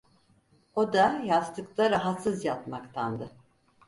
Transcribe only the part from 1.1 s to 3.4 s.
yastıkta rahatsız yatmaktandı.